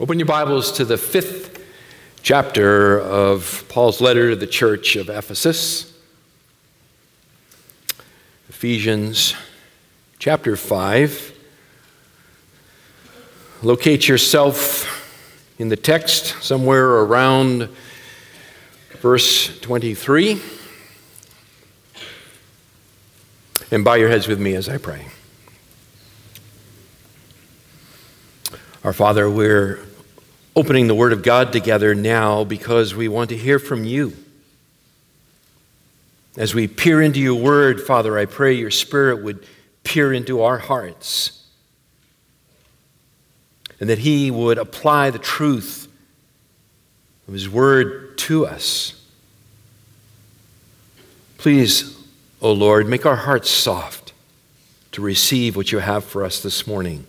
[0.00, 1.64] Open your Bibles to the fifth
[2.20, 5.96] chapter of Paul's letter to the church of Ephesus.
[8.48, 9.36] Ephesians
[10.18, 11.32] chapter 5.
[13.62, 17.68] Locate yourself in the text somewhere around
[18.94, 20.42] verse 23.
[23.70, 25.06] And bow your heads with me as I pray.
[28.84, 29.78] Our Father, we're
[30.54, 34.12] opening the Word of God together now because we want to hear from you.
[36.36, 39.46] As we peer into your Word, Father, I pray your Spirit would
[39.84, 41.46] peer into our hearts
[43.80, 45.88] and that He would apply the truth
[47.26, 49.02] of His Word to us.
[51.38, 51.96] Please,
[52.42, 54.12] O oh Lord, make our hearts soft
[54.92, 57.06] to receive what you have for us this morning.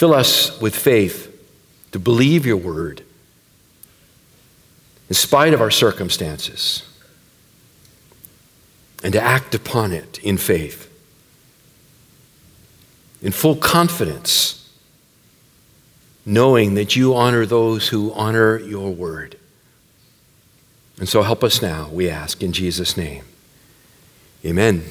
[0.00, 1.28] Fill us with faith
[1.92, 3.02] to believe your word
[5.10, 6.88] in spite of our circumstances
[9.04, 10.90] and to act upon it in faith,
[13.20, 14.72] in full confidence,
[16.24, 19.36] knowing that you honor those who honor your word.
[20.98, 23.24] And so help us now, we ask, in Jesus' name.
[24.46, 24.82] Amen.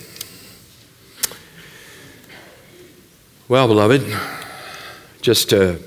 [3.47, 4.05] Well, beloved,
[5.21, 5.79] just to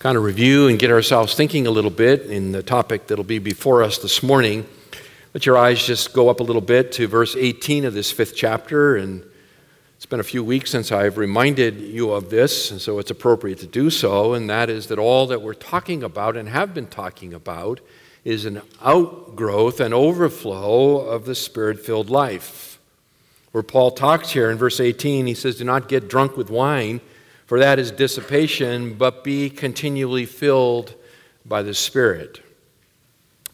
[0.00, 3.38] kind of review and get ourselves thinking a little bit in the topic that'll be
[3.38, 4.66] before us this morning,
[5.34, 8.34] let your eyes just go up a little bit to verse 18 of this fifth
[8.34, 8.96] chapter.
[8.96, 9.22] And
[9.96, 13.60] it's been a few weeks since I've reminded you of this, and so it's appropriate
[13.60, 14.34] to do so.
[14.34, 17.80] And that is that all that we're talking about and have been talking about
[18.24, 22.80] is an outgrowth and overflow of the spirit filled life.
[23.52, 27.00] Where Paul talks here in verse 18, he says, Do not get drunk with wine
[27.52, 30.94] for that is dissipation, but be continually filled
[31.44, 32.40] by the Spirit.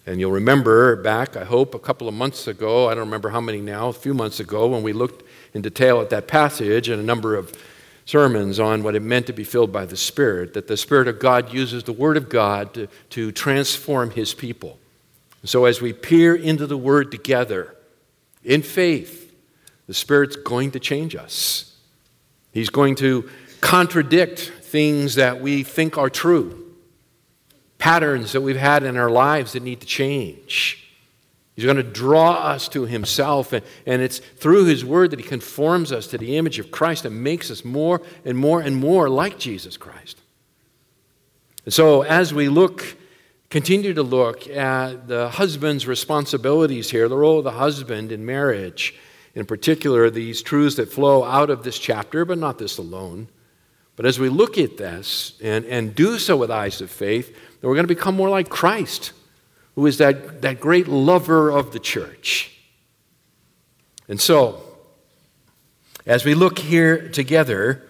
[0.06, 3.40] And you'll remember back, I hope, a couple of months ago, I don't remember how
[3.40, 7.00] many now, a few months ago, when we looked in detail at that passage and
[7.00, 7.52] a number of
[8.04, 11.18] sermons on what it meant to be filled by the Spirit, that the Spirit of
[11.18, 14.78] God uses the Word of God to, to transform His people.
[15.42, 17.74] So as we peer into the Word together
[18.44, 19.34] in faith,
[19.88, 21.74] the Spirit's going to change us.
[22.52, 23.28] He's going to
[23.60, 26.74] contradict things that we think are true,
[27.78, 30.84] patterns that we've had in our lives that need to change.
[31.56, 35.26] He's going to draw us to Himself, and, and it's through His Word that He
[35.26, 39.08] conforms us to the image of Christ and makes us more and more and more
[39.08, 40.20] like Jesus Christ.
[41.64, 42.96] And so, as we look,
[43.50, 48.94] continue to look at the husband's responsibilities here, the role of the husband in marriage,
[49.34, 53.28] in particular, these truths that flow out of this chapter, but not this alone.
[53.98, 57.68] But as we look at this and, and do so with eyes of faith, then
[57.68, 59.10] we're going to become more like Christ,
[59.74, 62.56] who is that, that great lover of the church.
[64.06, 64.62] And so,
[66.06, 67.88] as we look here together,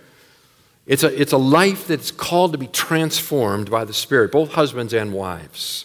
[0.86, 4.94] it's a, it's a life that's called to be transformed by the Spirit, both husbands
[4.94, 5.84] and wives.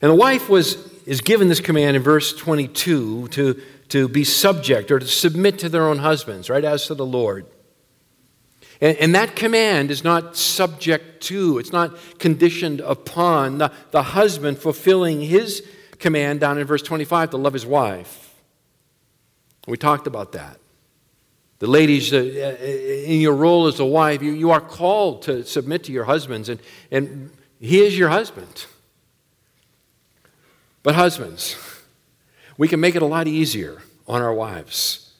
[0.00, 4.92] And the wife was, is given this command in verse 22 to, to be subject
[4.92, 7.44] or to submit to their own husbands, right, as to the Lord.
[8.82, 14.58] And, and, that command is not subject to, it's not conditioned upon the, the husband
[14.58, 15.64] fulfilling his
[16.00, 18.34] command down in verse 25 to love his wife.
[19.68, 20.58] We talked about that.
[21.60, 25.44] The ladies, uh, uh, in your role as a wife, you, you are called to
[25.44, 26.58] submit to your husbands, and,
[26.90, 28.66] and he is your husband.
[30.82, 31.54] But, husbands,
[32.58, 35.12] we can make it a lot easier on our wives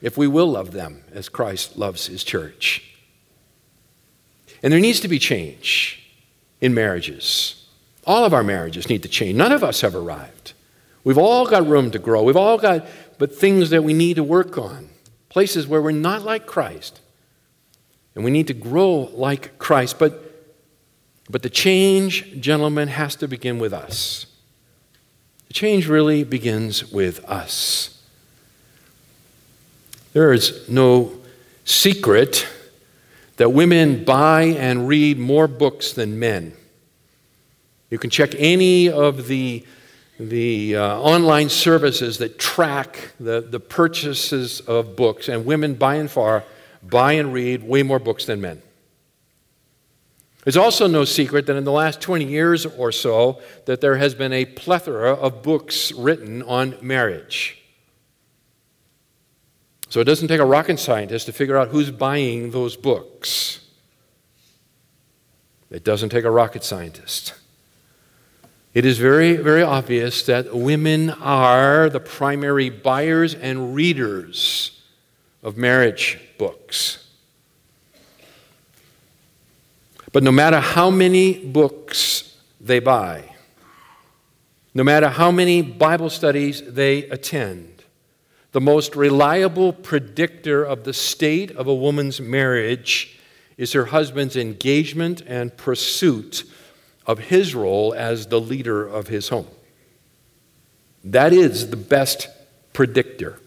[0.00, 2.92] if we will love them as Christ loves his church.
[4.64, 6.02] And there needs to be change
[6.62, 7.66] in marriages.
[8.06, 9.36] All of our marriages need to change.
[9.36, 10.54] None of us have arrived.
[11.04, 12.22] We've all got room to grow.
[12.22, 12.86] We've all got
[13.18, 14.88] but things that we need to work on.
[15.28, 17.00] Places where we're not like Christ.
[18.14, 19.98] And we need to grow like Christ.
[19.98, 20.22] But
[21.28, 24.26] but the change, gentlemen, has to begin with us.
[25.48, 28.02] The change really begins with us.
[30.14, 31.12] There is no
[31.64, 32.46] secret
[33.36, 36.54] that women buy and read more books than men.
[37.90, 39.64] You can check any of the,
[40.18, 46.10] the uh, online services that track the, the purchases of books, and women, by and
[46.10, 46.44] far,
[46.82, 48.62] buy and read way more books than men.
[50.46, 54.14] It's also no secret that in the last 20 years or so that there has
[54.14, 57.63] been a plethora of books written on marriage.
[59.88, 63.60] So it doesn't take a rocket scientist to figure out who's buying those books.
[65.70, 67.34] It doesn't take a rocket scientist.
[68.74, 74.82] It is very, very obvious that women are the primary buyers and readers
[75.44, 77.08] of marriage books.
[80.12, 83.30] But no matter how many books they buy,
[84.72, 87.73] no matter how many Bible studies they attend,
[88.54, 93.18] the most reliable predictor of the state of a woman's marriage
[93.56, 96.44] is her husband's engagement and pursuit
[97.04, 99.48] of his role as the leader of his home.
[101.02, 102.28] That is the best
[102.72, 103.40] predictor.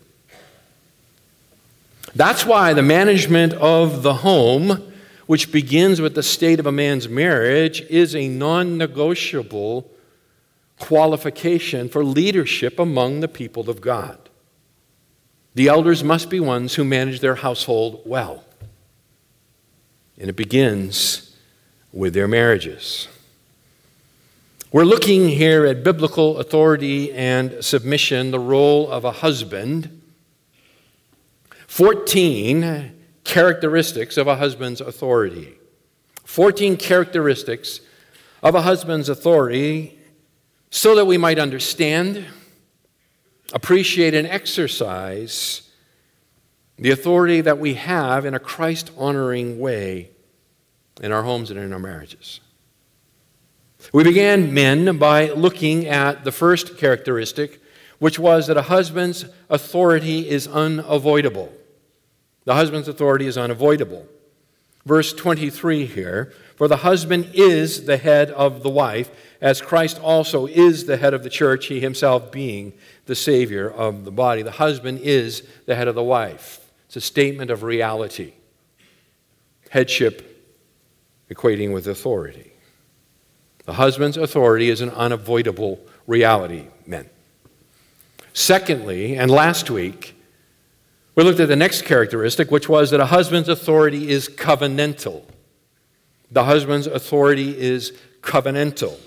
[2.14, 4.92] That's why the management of the home,
[5.26, 9.90] which begins with the state of a man's marriage, is a non negotiable
[10.80, 14.27] qualification for leadership among the people of God.
[15.58, 18.44] The elders must be ones who manage their household well.
[20.20, 21.36] And it begins
[21.92, 23.08] with their marriages.
[24.72, 30.00] We're looking here at biblical authority and submission, the role of a husband.
[31.66, 32.92] 14
[33.24, 35.58] characteristics of a husband's authority.
[36.24, 37.82] 14 characteristics
[38.44, 39.98] of a husband's authority
[40.70, 42.28] so that we might understand,
[43.54, 45.62] appreciate, and exercise
[46.78, 50.10] the authority that we have in a Christ honoring way
[51.02, 52.40] in our homes and in our marriages.
[53.94, 57.62] We began, men, by looking at the first characteristic,
[58.00, 61.52] which was that a husband's authority is unavoidable.
[62.46, 64.08] The husband's authority is unavoidable.
[64.86, 69.12] Verse 23 here For the husband is the head of the wife
[69.42, 72.74] as Christ also is the head of the church, he himself being
[73.08, 74.42] the Savior of the body.
[74.42, 76.72] The husband is the head of the wife.
[76.86, 78.34] It's a statement of reality.
[79.70, 80.24] Headship
[81.30, 82.52] equating with authority.
[83.66, 87.10] The husband's authority is an unavoidable reality, men.
[88.32, 90.16] Secondly, and last week,
[91.16, 95.24] we looked at the next characteristic, which was that a husband's authority is covenantal.
[96.32, 98.98] The husband's authority is covenantal.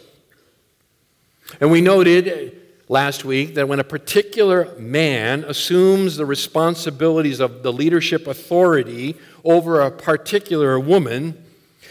[1.61, 2.61] And we noted
[2.91, 9.81] last week that when a particular man assumes the responsibilities of the leadership authority over
[9.81, 11.41] a particular woman,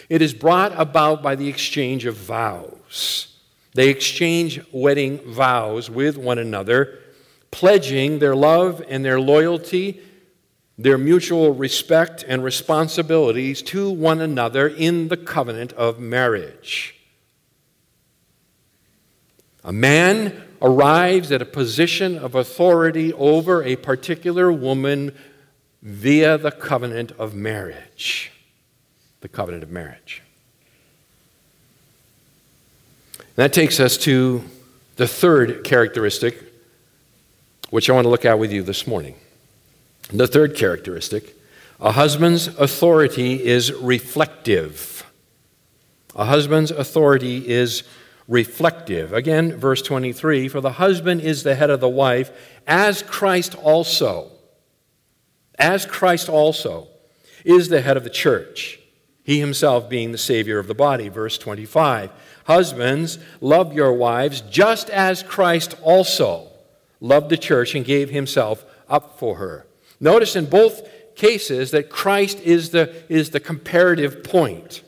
[0.10, 3.38] it is brought about by the exchange of vows.
[3.76, 7.00] They exchange wedding vows with one another,
[7.50, 10.02] pledging their love and their loyalty,
[10.78, 16.96] their mutual respect and responsibilities to one another in the covenant of marriage.
[19.64, 25.16] A man arrives at a position of authority over a particular woman
[25.82, 28.32] via the covenant of marriage.
[29.22, 30.22] The covenant of marriage.
[33.18, 34.44] And that takes us to
[34.98, 36.44] the third characteristic,
[37.70, 39.16] which I want to look at with you this morning.
[40.12, 41.36] The third characteristic
[41.82, 45.06] a husband's authority is reflective.
[46.14, 47.84] A husband's authority is
[48.30, 49.12] reflective.
[49.12, 52.32] Again, verse 23 For the husband is the head of the wife,
[52.66, 54.32] as Christ also,
[55.58, 56.88] as Christ also
[57.44, 58.80] is the head of the church,
[59.24, 61.10] he himself being the Savior of the body.
[61.10, 62.12] Verse 25
[62.46, 66.48] Husbands, love your wives just as Christ also
[67.02, 69.68] loved the church and gave himself up for her.
[70.00, 74.82] Notice in both cases that Christ is the, is the comparative point,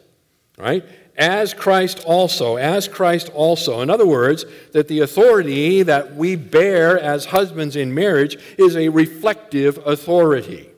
[0.58, 0.86] right?
[1.18, 3.82] As Christ also, as Christ also.
[3.82, 8.90] In other words, that the authority that we bear as husbands in marriage is a
[8.90, 10.70] reflective authority.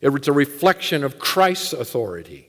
[0.00, 2.48] It's a reflection of Christ's authority.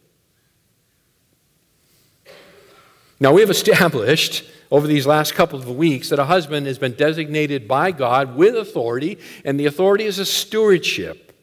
[3.19, 6.93] Now, we have established over these last couple of weeks that a husband has been
[6.93, 11.33] designated by God with authority, and the authority is a stewardship.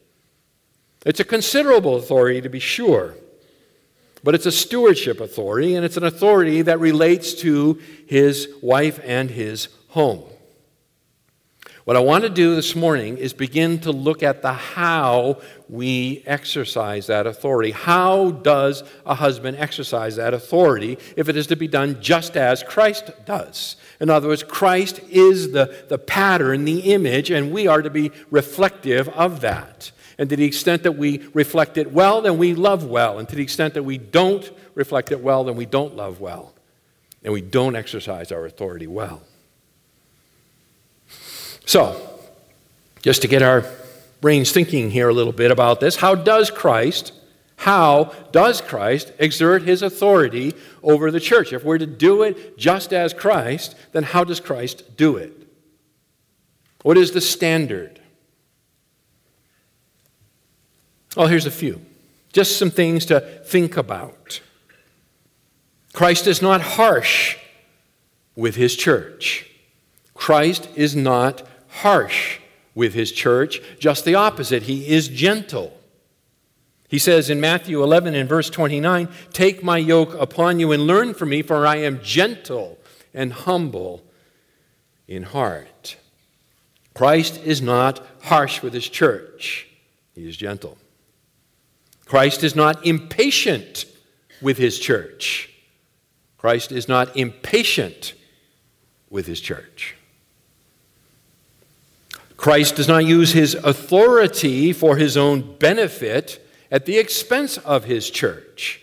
[1.05, 3.15] It's a considerable authority, to be sure
[4.25, 9.29] but it's a stewardship authority, and it's an authority that relates to his wife and
[9.29, 10.23] his home.
[11.83, 16.23] What I want to do this morning is begin to look at the how we
[16.25, 17.69] exercise that authority.
[17.69, 22.63] How does a husband exercise that authority if it is to be done just as
[22.63, 23.75] Christ does?
[23.99, 28.11] In other words, Christ is the, the pattern, the image, and we are to be
[28.31, 29.91] reflective of that.
[30.17, 33.19] And to the extent that we reflect it well, then we love well.
[33.19, 36.53] And to the extent that we don't reflect it well, then we don't love well.
[37.23, 39.23] And we don't exercise our authority well.
[41.65, 42.19] So,
[43.01, 43.65] just to get our
[44.21, 47.11] brains thinking here a little bit about this, how does Christ
[47.57, 50.53] How does Christ exert his authority
[50.83, 51.53] over the church?
[51.53, 55.47] If we're to do it just as Christ, then how does Christ do it?
[56.83, 57.99] What is the standard?
[61.15, 61.81] Well, here's a few.
[62.33, 64.41] Just some things to think about.
[65.93, 67.37] Christ is not harsh
[68.35, 69.49] with his church.
[70.13, 72.39] Christ is not harsh
[72.73, 74.63] with his church, just the opposite.
[74.63, 75.77] He is gentle.
[76.89, 81.13] He says in Matthew 11 and verse 29 Take my yoke upon you and learn
[81.13, 82.77] from me, for I am gentle
[83.13, 84.03] and humble
[85.07, 85.95] in heart.
[86.93, 89.67] Christ is not harsh with his church,
[90.13, 90.77] he is gentle.
[92.05, 93.85] Christ is not impatient
[94.41, 95.49] with his church.
[96.37, 98.13] Christ is not impatient
[99.09, 99.95] with his church.
[102.37, 108.09] Christ does not use his authority for his own benefit at the expense of his
[108.09, 108.81] church.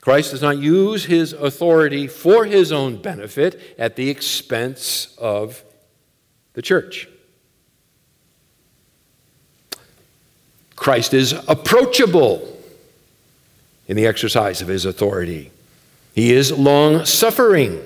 [0.00, 5.64] Christ does not use his authority for his own benefit at the expense of
[6.52, 7.08] the church.
[10.76, 12.56] Christ is approachable
[13.88, 15.50] in the exercise of his authority.
[16.14, 17.80] He is long suffering.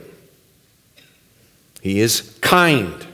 [1.80, 3.06] He is kind.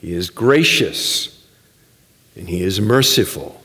[0.00, 1.44] He is gracious.
[2.36, 3.62] And he is merciful.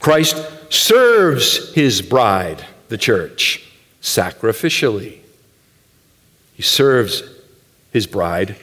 [0.00, 0.36] Christ
[0.70, 5.20] serves his bride, the church, sacrificially.
[6.54, 7.22] He serves
[7.92, 8.56] his bride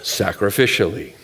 [0.00, 1.14] sacrificially.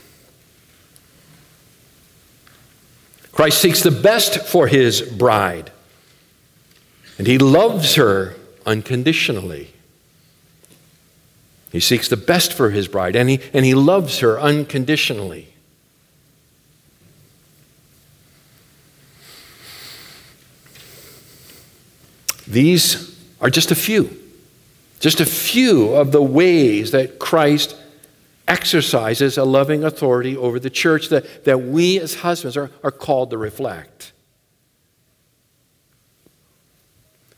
[3.39, 5.71] Christ seeks the best for his bride,
[7.19, 8.35] and he loves her
[8.67, 9.73] unconditionally.
[11.71, 15.55] He seeks the best for his bride, and he, and he loves her unconditionally.
[22.49, 24.19] These are just a few,
[24.99, 27.77] just a few of the ways that Christ
[28.49, 33.31] exercises a loving authority over the church that, that we as husbands are, are called
[33.31, 34.13] to reflect.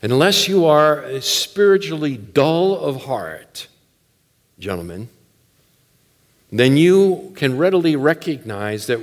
[0.01, 3.67] Unless you are spiritually dull of heart,
[4.57, 5.09] gentlemen,
[6.51, 8.99] then you can readily recognize that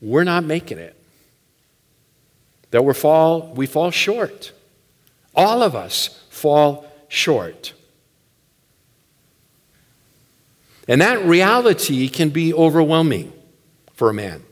[0.00, 0.94] we're not making it.
[2.70, 4.52] That we fall, we fall short.
[5.34, 7.72] All of us fall short.
[10.88, 13.32] And that reality can be overwhelming
[13.94, 14.44] for a man.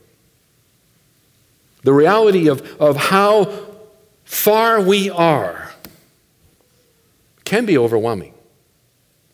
[1.83, 3.51] The reality of, of how
[4.23, 5.71] far we are
[7.45, 8.33] can be overwhelming.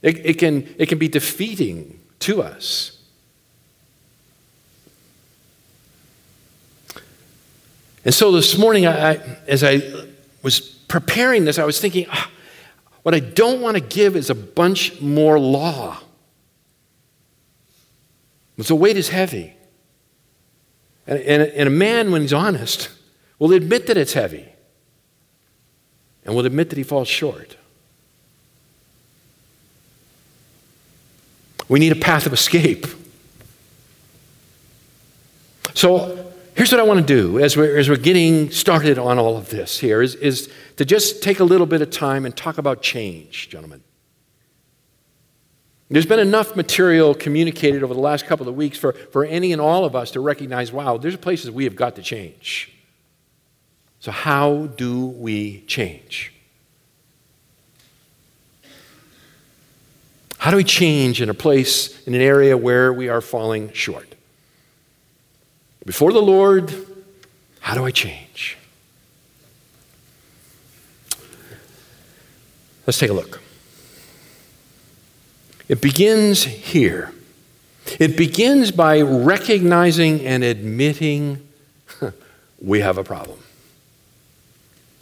[0.01, 2.97] It, it, can, it can be defeating to us.
[8.03, 9.81] And so this morning, I, I, as I
[10.41, 12.31] was preparing this, I was thinking, ah,
[13.03, 15.99] what I don't want to give is a bunch more law.
[18.67, 19.53] The weight is heavy.
[21.07, 22.89] And, and, and a man, when he's honest,
[23.39, 24.47] will admit that it's heavy
[26.23, 27.57] and will admit that he falls short.
[31.67, 32.85] We need a path of escape.
[35.73, 39.37] So here's what I want to do as we're, as we're getting started on all
[39.37, 42.57] of this here is, is to just take a little bit of time and talk
[42.57, 43.83] about change, gentlemen.
[45.91, 49.61] There's been enough material communicated over the last couple of weeks for, for any and
[49.61, 52.71] all of us to recognize wow, there's places we have got to change.
[53.99, 56.33] So, how do we change?
[60.37, 64.15] How do we change in a place, in an area where we are falling short?
[65.85, 66.73] Before the Lord,
[67.59, 68.57] how do I change?
[72.87, 73.40] Let's take a look.
[75.71, 77.13] It begins here.
[77.97, 81.47] It begins by recognizing and admitting
[82.61, 83.39] we have a problem.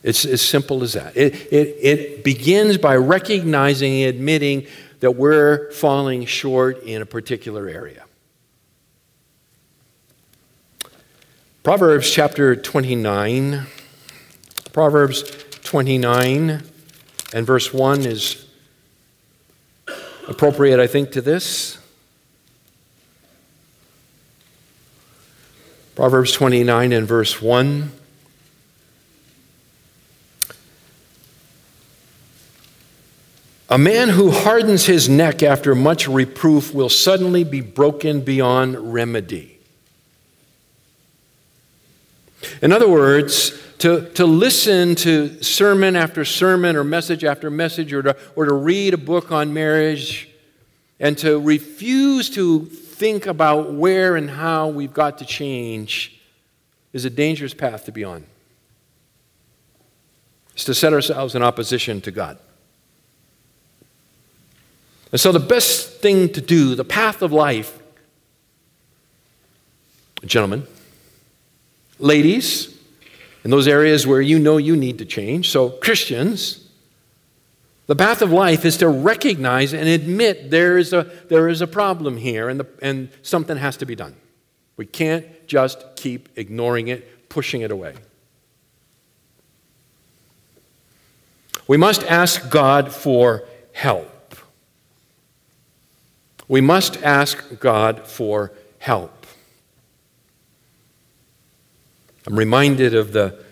[0.03, 1.17] It's as simple as that.
[1.17, 4.67] It, it, it begins by recognizing and admitting
[4.99, 8.05] that we're falling short in a particular area.
[11.63, 13.65] Proverbs chapter 29.
[14.71, 15.23] Proverbs
[15.63, 16.61] 29
[17.33, 18.45] and verse 1 is
[20.29, 21.77] appropriate, I think, to this.
[25.95, 27.91] Proverbs 29 and verse 1.
[33.71, 39.59] A man who hardens his neck after much reproof will suddenly be broken beyond remedy.
[42.62, 48.01] In other words, to, to listen to sermon after sermon or message after message or
[48.03, 50.29] to, or to read a book on marriage
[51.00, 56.19] and to refuse to think about where and how we've got to change
[56.91, 58.25] is a dangerous path to be on.
[60.53, 62.38] It's to set ourselves in opposition to God.
[65.12, 67.81] And so, the best thing to do, the path of life,
[70.25, 70.67] gentlemen,
[71.98, 72.78] ladies,
[73.43, 76.69] in those areas where you know you need to change, so Christians,
[77.88, 81.67] the path of life is to recognize and admit there is a, there is a
[81.67, 84.15] problem here and, the, and something has to be done.
[84.77, 87.96] We can't just keep ignoring it, pushing it away.
[91.67, 94.36] We must ask God for help.
[96.48, 99.25] We must ask God for help.
[102.27, 103.43] I'm reminded of the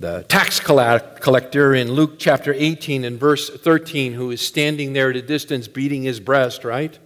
[0.00, 5.16] the tax collector in Luke chapter 18 and verse 13, who is standing there at
[5.16, 6.98] a distance beating his breast, right?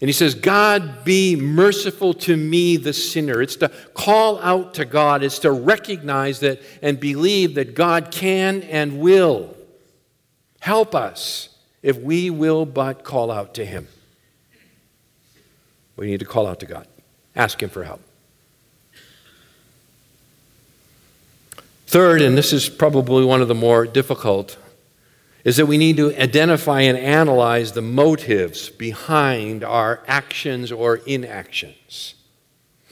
[0.00, 3.40] And he says, God be merciful to me, the sinner.
[3.40, 8.62] It's to call out to God, it's to recognize that and believe that God can
[8.62, 9.54] and will
[10.60, 11.50] help us
[11.82, 13.88] if we will but call out to Him.
[15.96, 16.88] We need to call out to God,
[17.36, 18.00] ask Him for help.
[21.94, 24.58] Third, and this is probably one of the more difficult,
[25.44, 32.16] is that we need to identify and analyze the motives behind our actions or inactions.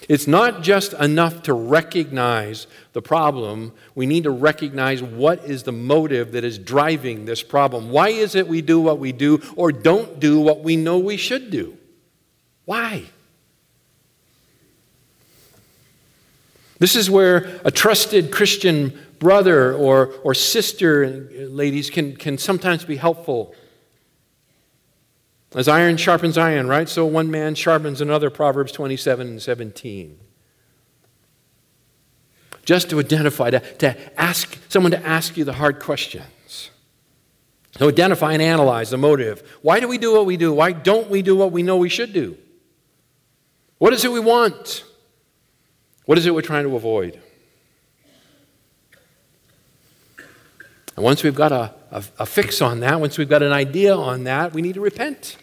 [0.08, 3.72] It's not just enough to recognize the problem.
[3.96, 7.90] We need to recognize what is the motive that is driving this problem.
[7.90, 11.16] Why is it we do what we do or don't do what we know we
[11.16, 11.76] should do?
[12.66, 13.06] Why?
[16.82, 22.96] This is where a trusted Christian brother or, or sister, ladies, can, can sometimes be
[22.96, 23.54] helpful.
[25.54, 26.88] As iron sharpens iron, right?
[26.88, 30.18] So one man sharpens another, Proverbs 27 and 17.
[32.64, 36.70] Just to identify, to, to ask someone to ask you the hard questions.
[37.74, 39.48] To identify and analyze the motive.
[39.62, 40.52] Why do we do what we do?
[40.52, 42.36] Why don't we do what we know we should do?
[43.78, 44.82] What is it we want?
[46.04, 47.20] What is it we're trying to avoid?
[50.96, 53.96] And once we've got a, a, a, fix on that, once we've got an idea
[53.96, 55.36] on that, we need to repent.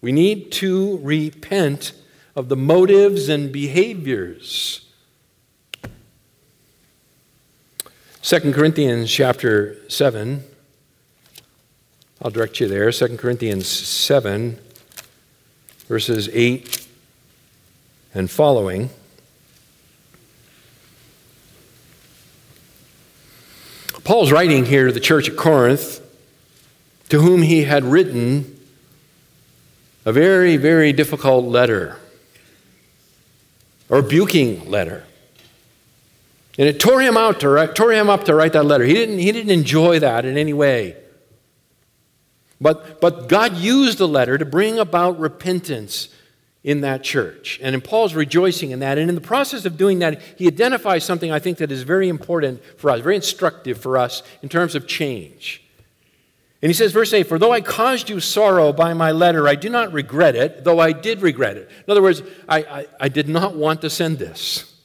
[0.00, 1.92] We need to repent
[2.34, 4.86] of the motives and behaviors.
[8.22, 10.44] 2 Corinthians chapter 7.
[12.22, 12.90] I'll direct you there.
[12.90, 14.58] 2 Corinthians 7,
[15.88, 16.86] verses 8
[18.14, 18.90] and following.
[24.08, 26.00] Paul's writing here to the church at Corinth,
[27.10, 28.58] to whom he had written
[30.06, 31.98] a very, very difficult letter,
[33.90, 35.04] a rebuking letter.
[36.56, 38.84] And it tore him out to write, tore him up to write that letter.
[38.84, 40.96] He didn't, he didn't enjoy that in any way.
[42.62, 46.08] But, but God used the letter to bring about repentance
[46.68, 47.58] in that church.
[47.62, 51.02] And in Paul's rejoicing in that, and in the process of doing that, he identifies
[51.02, 54.74] something I think that is very important for us, very instructive for us in terms
[54.74, 55.62] of change.
[56.60, 59.54] And he says, verse 8, For though I caused you sorrow by my letter, I
[59.54, 61.70] do not regret it, though I did regret it.
[61.86, 64.78] In other words, I, I, I did not want to send this.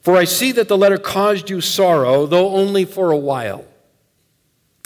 [0.00, 3.66] For I see that the letter caused you sorrow, though only for a while.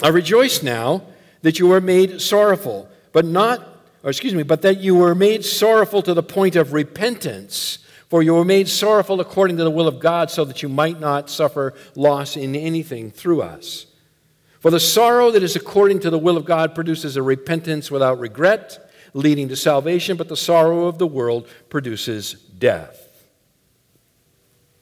[0.03, 1.03] I rejoice now
[1.43, 3.68] that you are made sorrowful, but not
[4.03, 7.79] or excuse me, but that you were made sorrowful to the point of repentance.
[8.09, 10.99] For you were made sorrowful according to the will of God, so that you might
[10.99, 13.85] not suffer loss in anything through us.
[14.59, 18.19] For the sorrow that is according to the will of God produces a repentance without
[18.19, 23.05] regret, leading to salvation, but the sorrow of the world produces death.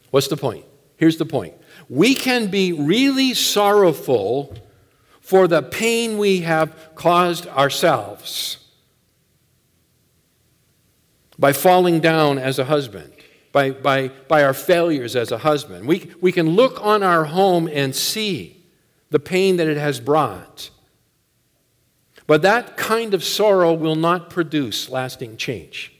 [0.10, 0.65] What's the point?
[0.95, 1.53] Here's the point.
[1.89, 4.56] We can be really sorrowful
[5.19, 8.66] for the pain we have caused ourselves
[11.39, 13.12] by falling down as a husband,
[13.52, 15.88] by, by, by our failures as a husband.
[15.88, 18.65] We, we can look on our home and see
[19.10, 20.69] the pain that it has brought.
[22.26, 25.93] But that kind of sorrow will not produce lasting change.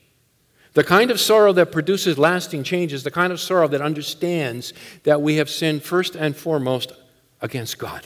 [0.74, 4.74] The kind of sorrow that produces lasting change is the kind of sorrow that understands
[5.04, 6.92] that we have sinned first and foremost
[7.42, 8.06] against God.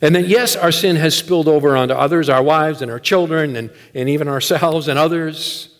[0.00, 3.56] And then, yes, our sin has spilled over onto others, our wives and our children,
[3.56, 5.76] and, and even ourselves and others.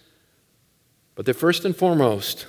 [1.14, 2.46] But that first and foremost,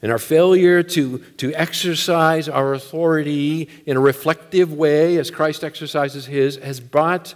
[0.00, 6.26] in our failure to, to exercise our authority in a reflective way as Christ exercises
[6.26, 7.34] his, has brought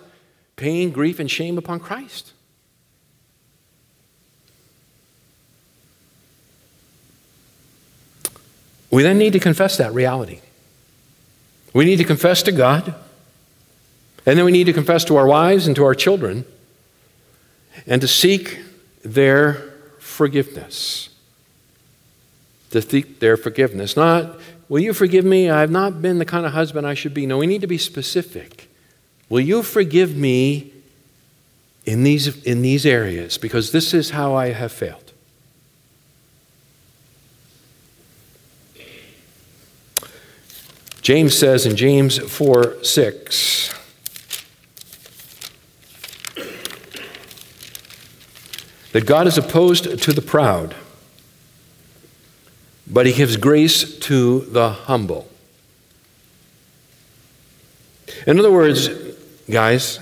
[0.56, 2.32] pain, grief, and shame upon Christ.
[8.90, 10.40] We then need to confess that reality.
[11.76, 12.94] We need to confess to God,
[14.24, 16.46] and then we need to confess to our wives and to our children,
[17.86, 18.60] and to seek
[19.02, 21.10] their forgiveness.
[22.70, 23.94] To seek their forgiveness.
[23.94, 25.50] Not, will you forgive me?
[25.50, 27.26] I've not been the kind of husband I should be.
[27.26, 28.70] No, we need to be specific.
[29.28, 30.72] Will you forgive me
[31.84, 33.36] in these, in these areas?
[33.36, 35.05] Because this is how I have failed.
[41.06, 43.72] James says in James 4 6,
[48.90, 50.74] that God is opposed to the proud,
[52.88, 55.28] but he gives grace to the humble.
[58.26, 58.88] In other words,
[59.48, 60.00] guys,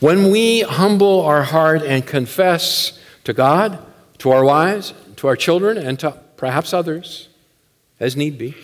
[0.00, 3.78] when we humble our heart and confess to God,
[4.18, 7.28] to our wives, to our children, and to perhaps others,
[8.00, 8.56] as need be,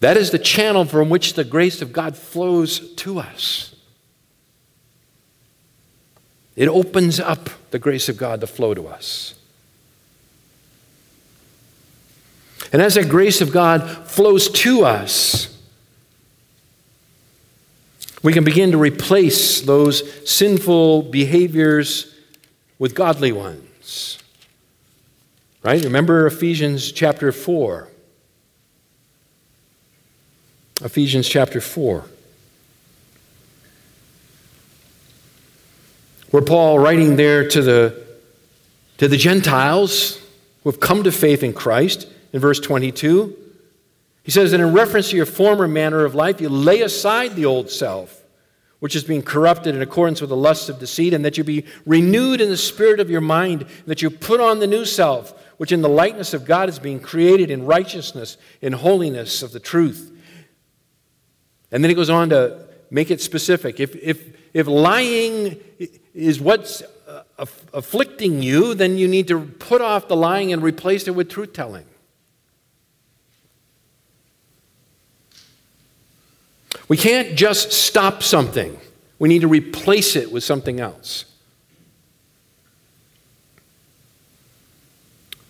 [0.00, 3.74] that is the channel from which the grace of God flows to us.
[6.54, 9.34] It opens up the grace of God to flow to us.
[12.72, 15.56] And as that grace of God flows to us,
[18.22, 22.14] we can begin to replace those sinful behaviors
[22.78, 24.18] with godly ones.
[25.62, 25.82] Right?
[25.84, 27.88] Remember Ephesians chapter 4.
[30.82, 32.04] Ephesians chapter 4.
[36.30, 38.04] Where Paul, writing there to the,
[38.98, 40.20] to the Gentiles
[40.62, 43.34] who have come to faith in Christ, in verse 22,
[44.22, 47.46] he says that in reference to your former manner of life, you lay aside the
[47.46, 48.22] old self,
[48.80, 51.64] which is being corrupted in accordance with the lusts of deceit, and that you be
[51.86, 55.72] renewed in the spirit of your mind, that you put on the new self, which
[55.72, 60.12] in the likeness of God is being created in righteousness, in holiness of the truth.
[61.72, 63.80] And then he goes on to make it specific.
[63.80, 65.58] If, if, if lying
[66.14, 67.22] is what's uh,
[67.72, 71.52] afflicting you, then you need to put off the lying and replace it with truth
[71.52, 71.84] telling.
[76.88, 78.78] We can't just stop something,
[79.18, 81.24] we need to replace it with something else.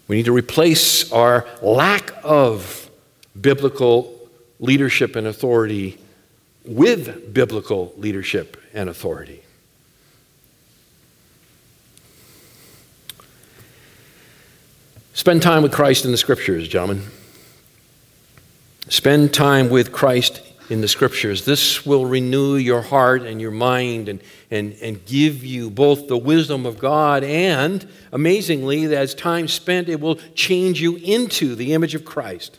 [0.08, 2.88] We need to replace our lack of
[3.38, 4.14] biblical
[4.60, 5.98] leadership and authority
[6.66, 9.42] with biblical leadership and authority.
[15.12, 17.02] Spend time with Christ in the scriptures, gentlemen.
[18.88, 21.44] Spend time with Christ in the scriptures.
[21.44, 26.18] This will renew your heart and your mind and, and, and give you both the
[26.18, 31.94] wisdom of God and, amazingly, as time spent, it will change you into the image
[31.94, 32.58] of Christ.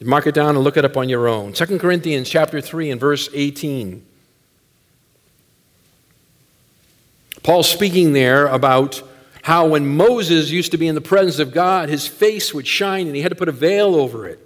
[0.00, 1.52] Mark it down and look it up on your own.
[1.52, 4.04] 2 Corinthians chapter 3 and verse 18.
[7.42, 9.02] Paul's speaking there about
[9.42, 13.06] how when Moses used to be in the presence of God, his face would shine
[13.06, 14.40] and he had to put a veil over it.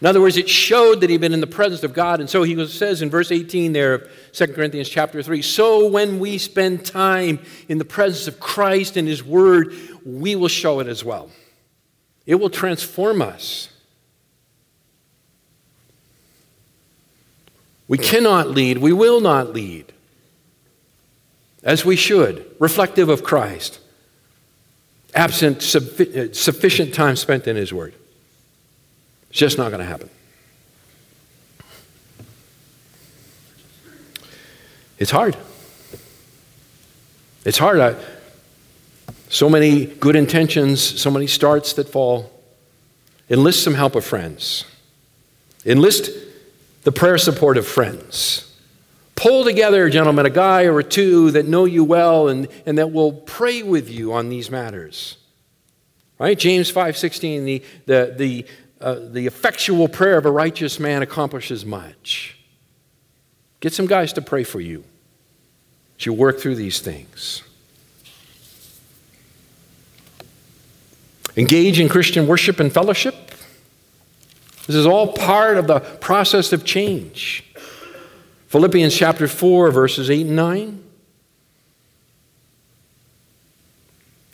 [0.00, 2.18] In other words, it showed that he'd been in the presence of God.
[2.18, 6.18] And so he says in verse 18 there of 2 Corinthians chapter 3 So when
[6.18, 10.88] we spend time in the presence of Christ and his word, we will show it
[10.88, 11.30] as well.
[12.26, 13.68] It will transform us.
[17.88, 19.92] We cannot lead, we will not lead
[21.62, 23.78] as we should, reflective of Christ,
[25.14, 27.94] absent suffi- uh, sufficient time spent in His Word.
[29.30, 30.10] It's just not going to happen.
[34.98, 35.36] It's hard.
[37.44, 37.80] It's hard.
[37.80, 37.96] I,
[39.28, 42.30] so many good intentions, so many starts that fall.
[43.30, 44.64] Enlist some help of friends.
[45.64, 46.10] Enlist
[46.82, 48.48] the prayer support of friends.
[49.14, 53.12] Pull together, gentlemen, a guy or two that know you well and, and that will
[53.12, 55.16] pray with you on these matters.
[56.18, 56.38] Right?
[56.38, 58.46] James 5.16, the, the, the,
[58.80, 62.38] uh, the effectual prayer of a righteous man accomplishes much.
[63.60, 64.84] Get some guys to pray for you
[65.98, 67.42] as you work through these things.
[71.36, 73.31] Engage in Christian worship and fellowship.
[74.66, 77.44] This is all part of the process of change.
[78.48, 80.84] Philippians chapter 4, verses 8 and 9.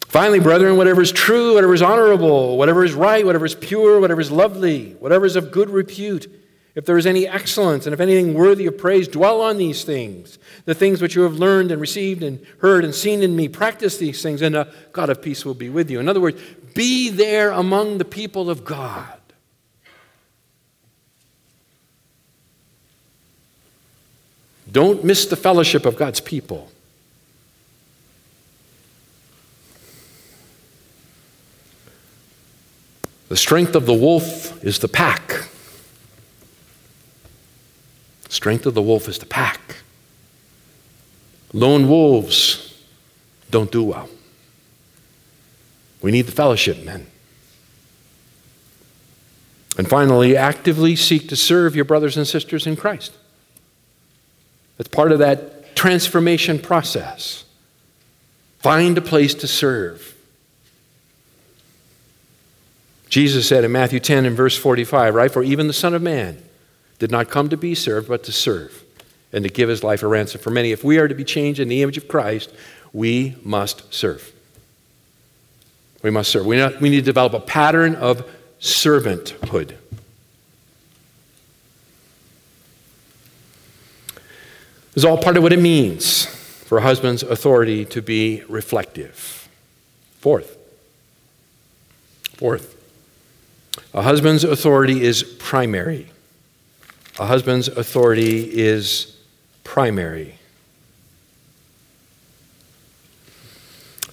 [0.08, 4.20] Finally, brethren, whatever is true, whatever is honorable, whatever is right, whatever is pure, whatever
[4.20, 6.26] is lovely, whatever is of good repute,
[6.74, 10.38] if there is any excellence and if anything worthy of praise, dwell on these things.
[10.64, 13.98] The things which you have learned and received and heard and seen in me, practice
[13.98, 16.00] these things, and the God of peace will be with you.
[16.00, 16.40] In other words,
[16.74, 19.17] be there among the people of God.
[24.70, 26.70] Don't miss the fellowship of God's people.
[33.28, 35.28] The strength of the wolf is the pack.
[38.24, 39.76] The strength of the wolf is the pack.
[41.52, 42.82] Lone wolves
[43.50, 44.08] don't do well.
[46.00, 47.06] We need the fellowship, men.
[49.76, 53.12] And finally, actively seek to serve your brothers and sisters in Christ.
[54.78, 57.44] That's part of that transformation process.
[58.60, 60.16] Find a place to serve.
[63.08, 65.30] Jesus said in Matthew 10 and verse 45, right?
[65.30, 66.42] For even the Son of Man
[66.98, 68.84] did not come to be served, but to serve
[69.32, 70.72] and to give his life a ransom for many.
[70.72, 72.52] If we are to be changed in the image of Christ,
[72.92, 74.32] we must serve.
[76.02, 76.46] We must serve.
[76.46, 78.28] We, we need to develop a pattern of
[78.60, 79.76] servanthood.
[84.98, 89.48] Is all part of what it means for a husband's authority to be reflective.
[90.18, 90.58] Fourth,
[92.34, 92.74] fourth,
[93.94, 96.08] a husband's authority is primary.
[97.20, 99.16] A husband's authority is
[99.62, 100.36] primary.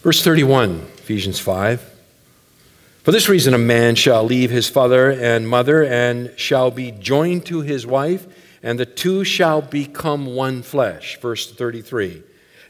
[0.03, 1.81] Verse 31, Ephesians 5.
[3.01, 7.47] For this reason, a man shall leave his father and mother and shall be joined
[7.47, 8.27] to his wife
[8.65, 11.19] and the two shall become one flesh.
[11.21, 12.23] Verse 33.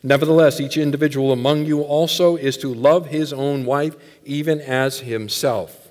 [0.03, 5.89] Nevertheless, each individual among you also is to love his own wife even as himself.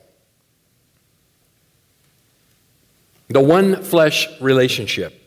[3.29, 5.19] The one flesh relationship.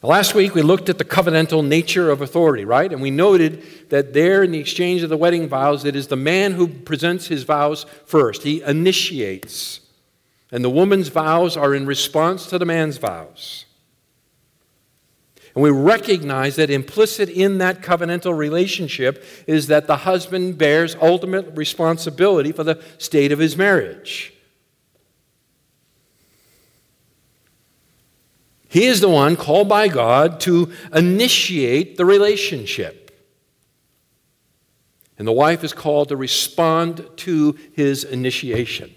[0.00, 2.92] Last week we looked at the covenantal nature of authority, right?
[2.92, 6.16] And we noted that there in the exchange of the wedding vows, it is the
[6.16, 8.44] man who presents his vows first.
[8.44, 9.80] He initiates.
[10.50, 13.66] And the woman's vows are in response to the man's vows.
[15.54, 21.56] And we recognize that implicit in that covenantal relationship is that the husband bears ultimate
[21.56, 24.32] responsibility for the state of his marriage.
[28.68, 33.06] He is the one called by God to initiate the relationship.
[35.18, 38.94] And the wife is called to respond to his initiation.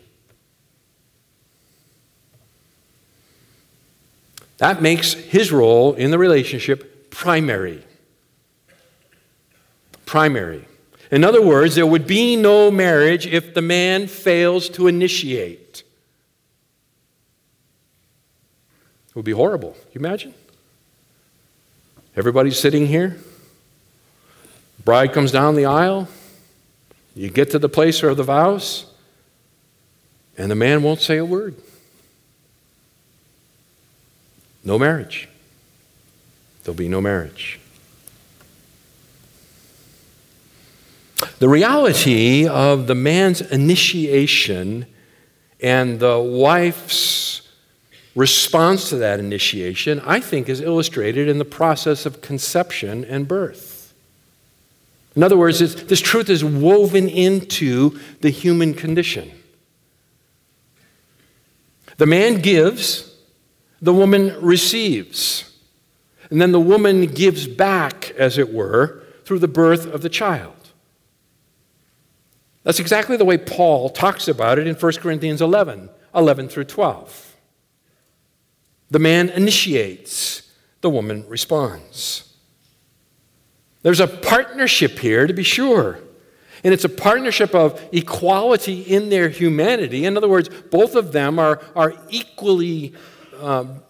[4.62, 7.84] That makes his role in the relationship primary.
[10.06, 10.68] Primary.
[11.10, 15.82] In other words, there would be no marriage if the man fails to initiate.
[19.10, 19.72] It would be horrible.
[19.72, 20.36] Can you imagine?
[22.16, 23.18] Everybody's sitting here.
[24.86, 26.08] Bride comes down the aisle.
[27.16, 28.86] You get to the place of the vows,
[30.38, 31.56] and the man won't say a word.
[34.64, 35.28] No marriage.
[36.64, 37.60] There'll be no marriage.
[41.40, 44.86] The reality of the man's initiation
[45.60, 47.48] and the wife's
[48.16, 53.94] response to that initiation, I think, is illustrated in the process of conception and birth.
[55.16, 59.32] In other words, this truth is woven into the human condition.
[61.98, 63.11] The man gives,
[63.82, 65.48] the woman receives.
[66.30, 70.56] And then the woman gives back, as it were, through the birth of the child.
[72.64, 77.36] That's exactly the way Paul talks about it in 1 Corinthians 11 11 through 12.
[78.90, 82.36] The man initiates, the woman responds.
[83.82, 86.00] There's a partnership here, to be sure.
[86.64, 90.06] And it's a partnership of equality in their humanity.
[90.06, 92.94] In other words, both of them are, are equally
[93.42, 93.84] um,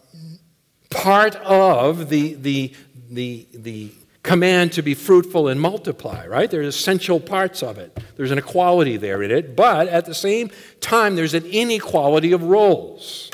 [0.90, 2.74] part of the, the,
[3.10, 3.92] the, the
[4.24, 6.50] command to be fruitful and multiply, right?
[6.50, 7.98] There's essential parts of it.
[8.16, 12.44] There's an equality there in it, but at the same time, there's an inequality of
[12.44, 13.32] roles.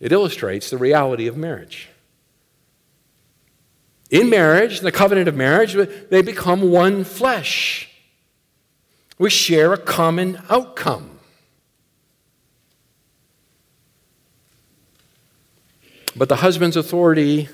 [0.00, 1.88] It illustrates the reality of marriage.
[4.10, 7.90] In marriage, in the covenant of marriage, they become one flesh.
[9.18, 11.09] We share a common outcome.
[16.16, 17.48] But the husband's authority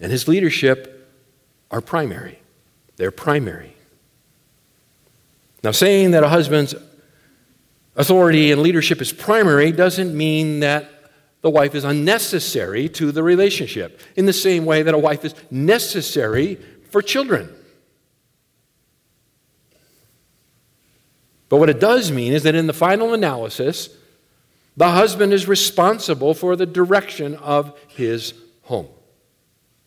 [0.00, 1.10] and his leadership
[1.70, 2.38] are primary.
[2.96, 3.74] They're primary.
[5.62, 6.74] Now, saying that a husband's
[7.96, 10.90] authority and leadership is primary doesn't mean that
[11.40, 15.34] the wife is unnecessary to the relationship, in the same way that a wife is
[15.50, 16.58] necessary
[16.90, 17.54] for children.
[21.50, 23.90] But what it does mean is that in the final analysis,
[24.76, 28.88] the husband is responsible for the direction of his home.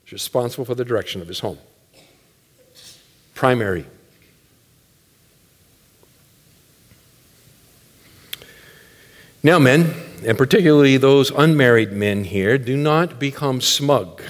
[0.03, 1.57] He's responsible for the direction of his home.
[3.35, 3.85] Primary.
[9.43, 9.93] Now, men,
[10.25, 14.21] and particularly those unmarried men here, do not become smug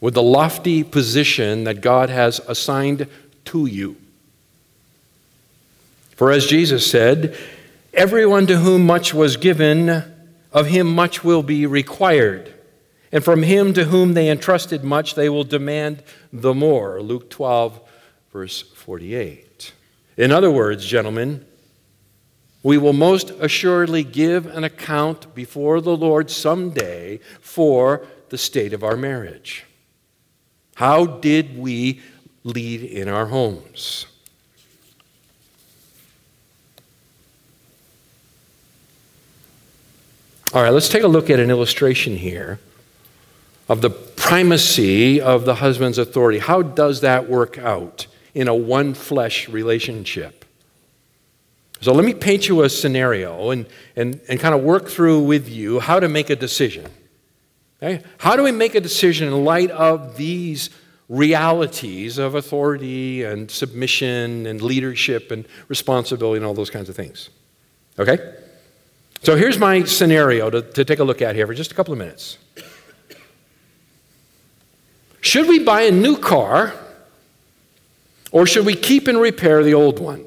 [0.00, 3.06] with the lofty position that God has assigned
[3.46, 3.96] to you.
[6.20, 7.34] For as Jesus said,
[7.94, 10.04] Everyone to whom much was given,
[10.52, 12.52] of him much will be required.
[13.10, 17.00] And from him to whom they entrusted much, they will demand the more.
[17.00, 17.80] Luke 12,
[18.34, 19.72] verse 48.
[20.18, 21.46] In other words, gentlemen,
[22.62, 28.84] we will most assuredly give an account before the Lord someday for the state of
[28.84, 29.64] our marriage.
[30.74, 32.02] How did we
[32.44, 34.04] lead in our homes?
[40.52, 42.58] All right, let's take a look at an illustration here
[43.68, 46.40] of the primacy of the husband's authority.
[46.40, 50.44] How does that work out in a one flesh relationship?
[51.80, 55.48] So let me paint you a scenario and, and, and kind of work through with
[55.48, 56.90] you how to make a decision.
[57.80, 58.02] Okay?
[58.18, 60.70] How do we make a decision in light of these
[61.08, 67.30] realities of authority and submission and leadership and responsibility and all those kinds of things?
[68.00, 68.18] Okay?
[69.22, 71.92] So here's my scenario to, to take a look at here for just a couple
[71.92, 72.38] of minutes.
[75.20, 76.72] Should we buy a new car
[78.32, 80.24] or should we keep and repair the old one?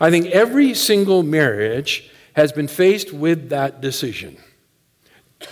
[0.00, 4.36] I think every single marriage has been faced with that decision.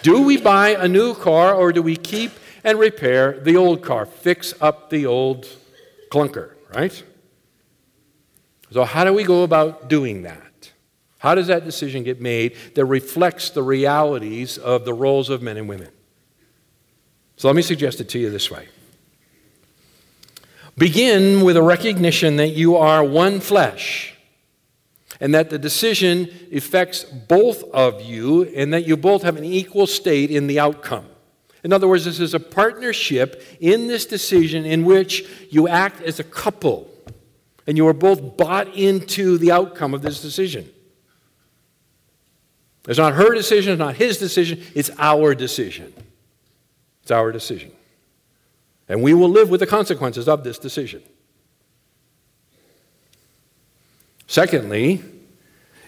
[0.03, 2.33] Do we buy a new car or do we keep
[2.65, 4.07] and repair the old car?
[4.07, 5.47] Fix up the old
[6.11, 7.03] clunker, right?
[8.71, 10.48] So, how do we go about doing that?
[11.19, 15.57] How does that decision get made that reflects the realities of the roles of men
[15.57, 15.89] and women?
[17.37, 18.69] So let me suggest it to you this way.
[20.77, 24.15] Begin with a recognition that you are one flesh
[25.21, 29.89] and that the decision affects both of you and that you both have an equal
[29.89, 31.07] state in the outcome.
[31.65, 36.21] In other words, this is a partnership in this decision in which you act as
[36.21, 36.89] a couple
[37.67, 40.71] and you are both bought into the outcome of this decision.
[42.89, 45.93] It's not her decision, it's not his decision, it's our decision.
[47.03, 47.71] It's our decision.
[48.89, 51.03] And we will live with the consequences of this decision.
[54.27, 55.03] Secondly,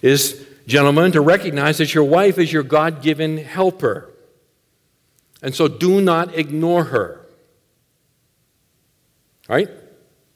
[0.02, 4.10] is, gentlemen, to recognize that your wife is your God given helper.
[5.42, 7.26] And so do not ignore her.
[9.48, 9.68] Right?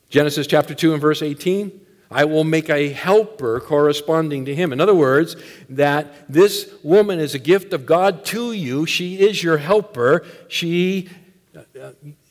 [0.08, 1.83] Genesis chapter 2 and verse 18.
[2.14, 4.72] I will make a helper corresponding to him.
[4.72, 5.34] In other words,
[5.68, 8.86] that this woman is a gift of God to you.
[8.86, 10.24] She is your helper.
[10.46, 11.08] She,
[11.56, 11.90] uh,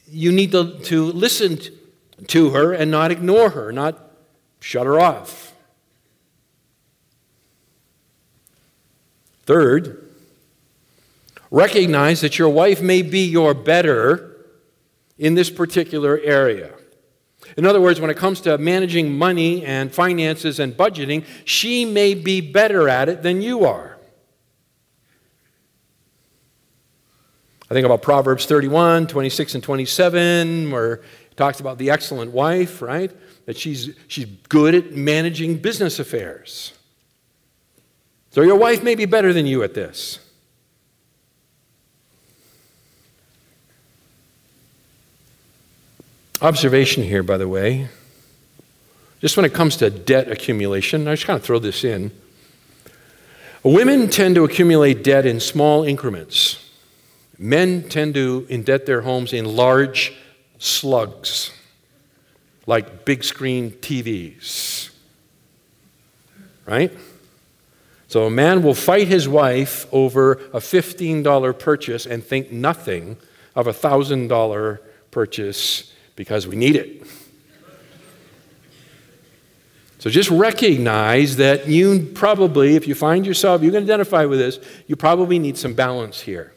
[0.10, 1.60] you need to, to listen
[2.28, 4.00] to her and not ignore her, not
[4.62, 5.54] shut her off.
[9.46, 10.10] Third,
[11.52, 14.48] recognize that your wife may be your better
[15.18, 16.74] in this particular area.
[17.58, 22.14] In other words, when it comes to managing money and finances and budgeting, she may
[22.14, 23.98] be better at it than you are.
[27.70, 32.82] I think about Proverbs 31, 26, and 27, where it talks about the excellent wife,
[32.82, 33.12] right?
[33.46, 36.74] That she's, she's good at managing business affairs.
[38.30, 40.20] So your wife may be better than you at this.
[46.44, 47.88] Observation here, by the way.
[49.22, 52.12] Just when it comes to debt accumulation, I just kind of throw this in.
[53.64, 56.70] Women tend to accumulate debt in small increments.
[57.40, 60.14] Men tend to indebt their homes in large
[60.60, 61.52] slugs,
[62.68, 64.90] like big screen TVs.
[66.66, 66.92] Right?
[68.10, 73.16] So a man will fight his wife over a $15 purchase and think nothing
[73.56, 74.80] of a $1,000
[75.10, 77.06] purchase because we need it.
[80.00, 84.60] So just recognize that you probably, if you find yourself, you can identify with this,
[84.86, 86.54] you probably need some balance here,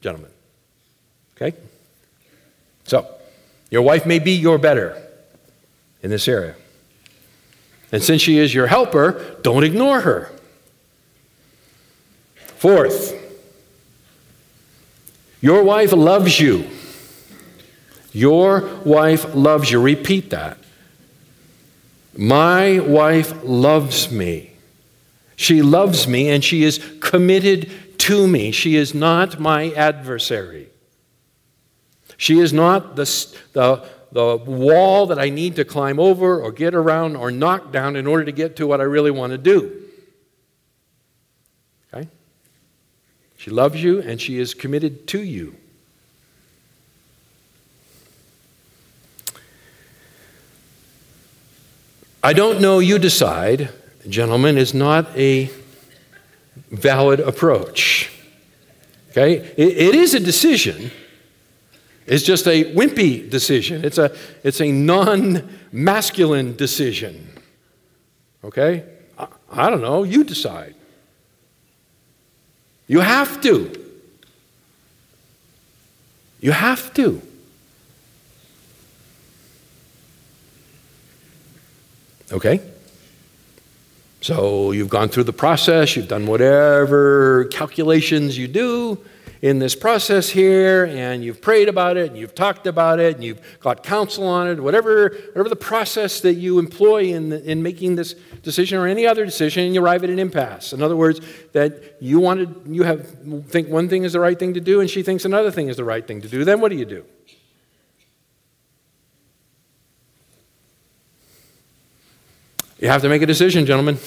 [0.00, 0.32] gentlemen.
[1.36, 1.56] Okay?
[2.84, 3.06] So,
[3.70, 5.00] your wife may be your better.
[6.02, 6.54] in this area.
[7.90, 10.30] And since she is your helper, don't ignore her.
[12.36, 13.14] Fourth,
[15.40, 16.68] your wife loves you.
[18.14, 19.80] Your wife loves you.
[19.80, 20.56] Repeat that.
[22.16, 24.52] My wife loves me.
[25.34, 28.52] She loves me and she is committed to me.
[28.52, 30.68] She is not my adversary.
[32.16, 33.04] She is not the,
[33.52, 37.96] the, the wall that I need to climb over or get around or knock down
[37.96, 39.82] in order to get to what I really want to do.
[41.92, 42.08] Okay?
[43.36, 45.56] She loves you and she is committed to you.
[52.24, 53.68] I don't know, you decide,
[54.08, 55.50] gentlemen, is not a
[56.70, 58.10] valid approach.
[59.10, 59.52] Okay?
[59.58, 60.90] it, it is a decision.
[62.06, 63.84] It's just a wimpy decision.
[63.84, 67.28] It's a, it's a non masculine decision.
[68.42, 68.86] Okay?
[69.18, 70.02] I, I don't know.
[70.02, 70.74] You decide.
[72.86, 73.70] You have to.
[76.40, 77.20] You have to.
[82.32, 82.60] Okay?
[84.20, 88.98] So you've gone through the process, you've done whatever calculations you do
[89.42, 93.22] in this process here, and you've prayed about it, and you've talked about it, and
[93.22, 97.62] you've got counsel on it, whatever, whatever the process that you employ in, the, in
[97.62, 100.72] making this decision or any other decision, and you arrive at an impasse.
[100.72, 101.20] In other words,
[101.52, 103.06] that you wanted, you have
[103.48, 105.76] think one thing is the right thing to do, and she thinks another thing is
[105.76, 106.42] the right thing to do.
[106.42, 107.04] Then what do you do?
[112.84, 113.98] You have to make a decision, gentlemen.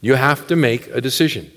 [0.00, 1.50] You have to make a decision.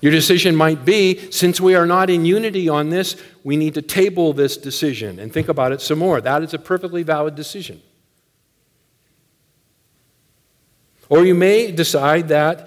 [0.00, 3.82] Your decision might be since we are not in unity on this, we need to
[3.82, 6.22] table this decision and think about it some more.
[6.22, 7.82] That is a perfectly valid decision.
[11.10, 12.66] Or you may decide that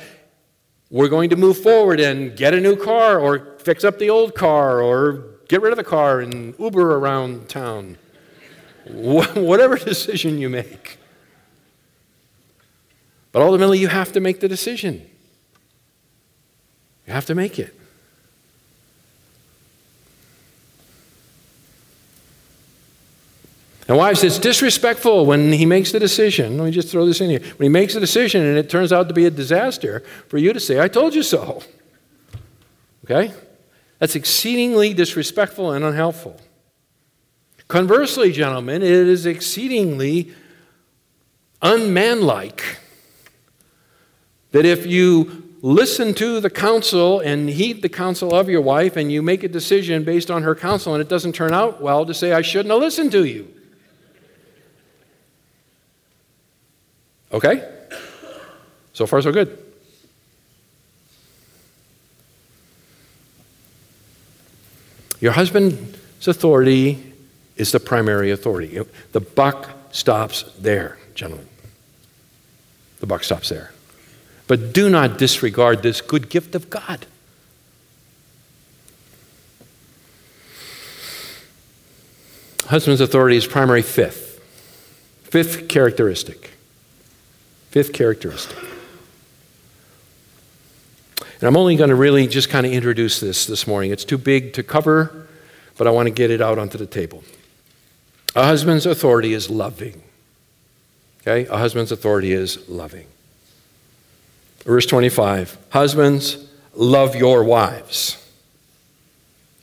[0.91, 4.35] we're going to move forward and get a new car or fix up the old
[4.35, 7.97] car or get rid of the car and Uber around town.
[8.91, 10.99] Whatever decision you make.
[13.35, 15.05] But ultimately, you have to make the decision.
[17.05, 17.77] You have to make it.
[23.89, 26.57] And wives, it's disrespectful when he makes the decision.
[26.57, 27.41] Let me just throw this in here.
[27.57, 30.53] When he makes a decision and it turns out to be a disaster, for you
[30.53, 31.61] to say, I told you so.
[33.03, 33.33] Okay?
[33.99, 36.39] That's exceedingly disrespectful and unhelpful.
[37.67, 40.31] Conversely, gentlemen, it is exceedingly
[41.61, 42.79] unmanlike
[44.55, 49.11] that if you listen to the counsel and heed the counsel of your wife and
[49.11, 52.13] you make a decision based on her counsel and it doesn't turn out well, to
[52.13, 53.53] say, I shouldn't have listened to you.
[57.33, 57.69] Okay?
[58.93, 59.61] So far, so good.
[65.19, 67.13] Your husband's authority
[67.57, 68.79] is the primary authority.
[69.11, 71.49] The buck stops there, gentlemen.
[73.01, 73.74] The buck stops there.
[74.47, 77.05] But do not disregard this good gift of God.
[82.67, 84.41] Husband's authority is primary fifth.
[85.23, 86.51] Fifth characteristic.
[87.69, 88.57] Fifth characteristic.
[91.39, 93.91] And I'm only going to really just kind of introduce this this morning.
[93.91, 95.27] It's too big to cover,
[95.77, 97.23] but I want to get it out onto the table.
[98.35, 100.01] A husband's authority is loving.
[101.21, 101.47] Okay?
[101.47, 103.07] A husband's authority is loving.
[104.65, 108.21] Verse 25 Husbands, love your wives.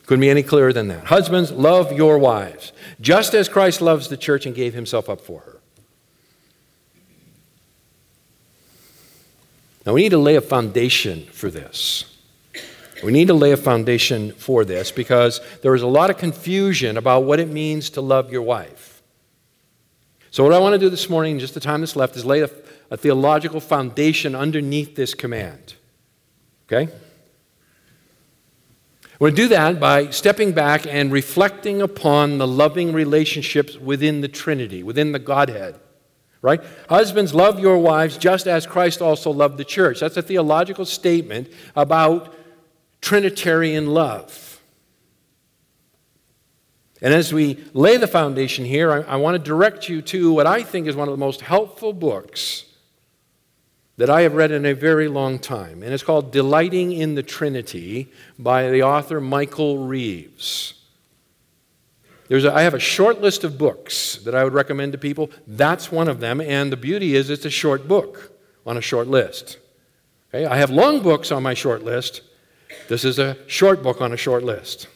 [0.07, 1.05] Couldn't be any clearer than that.
[1.05, 5.41] Husbands, love your wives, just as Christ loves the church and gave himself up for
[5.41, 5.59] her.
[9.87, 12.05] Now, we need to lay a foundation for this.
[13.03, 16.97] We need to lay a foundation for this because there is a lot of confusion
[16.97, 18.92] about what it means to love your wife.
[20.33, 22.41] So, what I want to do this morning, just the time that's left, is lay
[22.41, 22.51] a
[22.93, 25.77] a theological foundation underneath this command.
[26.67, 26.93] Okay?
[29.19, 34.21] We're going to do that by stepping back and reflecting upon the loving relationships within
[34.21, 35.81] the Trinity, within the Godhead.
[36.43, 36.61] Right?
[36.91, 40.01] Husbands, love your wives just as Christ also loved the church.
[40.01, 42.35] That's a theological statement about
[43.01, 44.52] Trinitarian love.
[47.03, 50.47] And as we lay the foundation here, I, I want to direct you to what
[50.47, 52.65] I think is one of the most helpful books
[53.97, 57.23] that I have read in a very long time, and it's called Delighting in the
[57.23, 60.75] Trinity by the author Michael Reeves.
[62.29, 65.31] There's a, I have a short list of books that I would recommend to people.
[65.47, 66.41] That's one of them.
[66.41, 68.33] And the beauty is it's a short book
[68.65, 69.59] on a short list.
[70.33, 70.47] Okay?
[70.47, 72.23] I have long books on my short list.
[72.89, 74.87] This is a short book on a short list.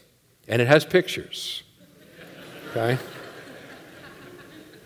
[0.49, 1.63] And it has pictures.
[2.71, 2.99] Okay?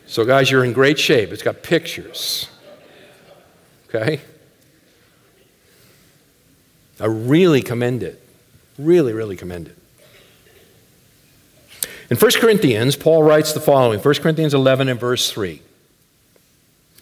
[0.06, 1.30] So, guys, you're in great shape.
[1.30, 2.48] It's got pictures.
[3.88, 4.20] Okay?
[7.00, 8.22] I really commend it.
[8.78, 9.76] Really, really commend it.
[12.10, 15.62] In 1 Corinthians, Paul writes the following 1 Corinthians 11 and verse 3.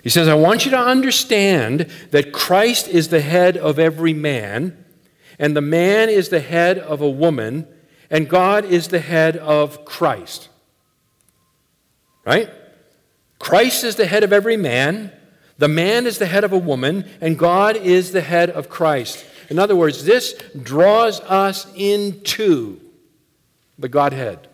[0.02, 4.84] He says, I want you to understand that Christ is the head of every man,
[5.38, 7.66] and the man is the head of a woman,
[8.10, 10.47] and God is the head of Christ.
[12.28, 12.50] Right?
[13.38, 15.10] Christ is the head of every man,
[15.56, 19.24] the man is the head of a woman, and God is the head of Christ.
[19.48, 22.78] In other words, this draws us into
[23.78, 24.46] the Godhead.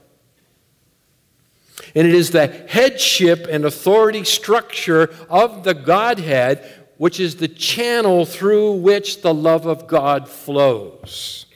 [1.96, 6.64] And it is the headship and authority structure of the Godhead
[6.96, 11.46] which is the channel through which the love of God flows.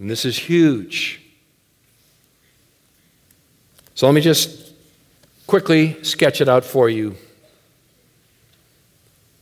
[0.00, 1.27] And this is huge.
[3.98, 4.72] So let me just
[5.48, 7.16] quickly sketch it out for you.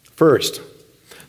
[0.03, 0.63] First,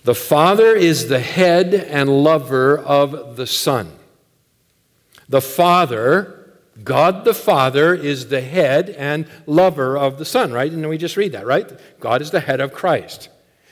[0.05, 3.91] the Father is the head and lover of the Son.
[5.27, 6.53] The Father
[6.85, 10.71] God the Father is the head and lover of the Son, right?
[10.71, 11.69] And we just read that, right?
[11.99, 13.27] God is the head of Christ.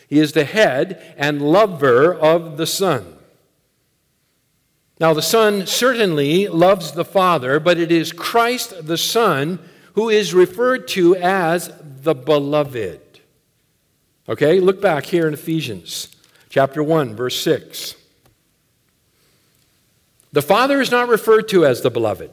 [0.09, 3.14] He is the head and lover of the Son.
[4.99, 9.59] Now, the Son certainly loves the Father, but it is Christ the Son
[9.93, 13.01] who is referred to as the beloved.
[14.27, 16.15] Okay, look back here in Ephesians
[16.49, 17.95] chapter 1, verse 6.
[20.31, 22.31] The Father is not referred to as the beloved.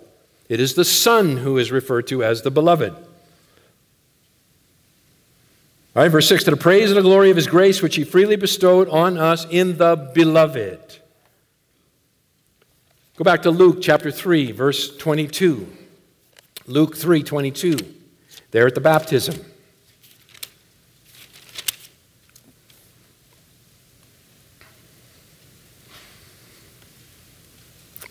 [0.48, 2.92] It is the Son who is referred to as the beloved.
[5.94, 8.04] All right, verse 6 to the praise and the glory of his grace, which he
[8.04, 11.01] freely bestowed on us in the beloved.
[13.22, 15.68] Go back to Luke chapter 3, verse 22.
[16.66, 17.76] Luke 3 22.
[18.50, 19.36] There at the baptism.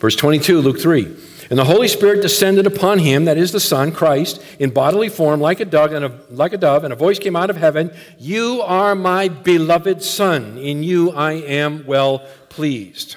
[0.00, 1.04] Verse 22, Luke 3.
[1.50, 5.42] And the Holy Spirit descended upon him, that is the Son, Christ, in bodily form
[5.42, 7.94] like a dove, and a, like a dove, and a voice came out of heaven
[8.18, 10.56] You are my beloved Son.
[10.56, 13.16] In you I am well pleased.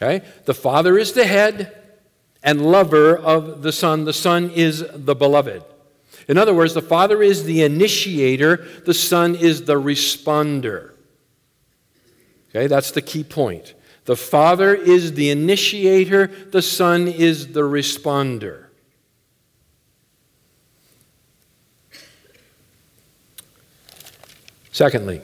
[0.00, 0.26] Okay?
[0.44, 1.76] The Father is the head
[2.42, 4.04] and lover of the Son.
[4.04, 5.62] The Son is the beloved.
[6.28, 10.92] In other words, the Father is the initiator, the Son is the responder.
[12.50, 13.74] Okay, that's the key point.
[14.04, 18.66] The Father is the initiator, the Son is the responder.
[24.72, 25.20] Secondly,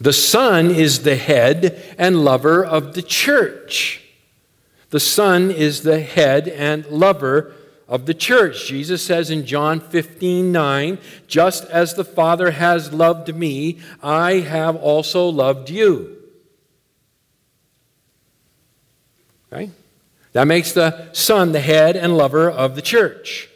[0.00, 4.02] the Son is the head and lover of the church.
[4.90, 7.54] The Son is the head and lover
[7.88, 8.66] of the church.
[8.66, 14.76] Jesus says in John 15 9, just as the Father has loved me, I have
[14.76, 16.16] also loved you.
[19.52, 19.70] Okay?
[20.32, 23.48] That makes the Son the head and lover of the church.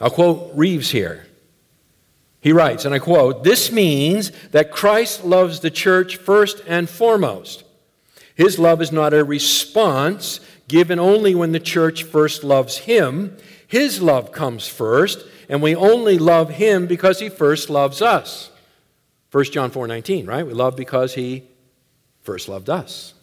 [0.00, 1.26] I'll quote Reeves here.
[2.44, 7.64] He writes, and I quote, This means that Christ loves the church first and foremost.
[8.34, 13.34] His love is not a response given only when the church first loves him.
[13.66, 18.50] His love comes first, and we only love him because he first loves us.
[19.32, 20.46] 1 John 4 19, right?
[20.46, 21.44] We love because he
[22.20, 23.14] first loved us.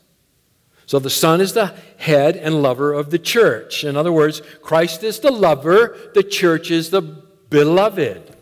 [0.88, 3.84] So the Son is the head and lover of the church.
[3.84, 8.38] In other words, Christ is the lover, the church is the beloved.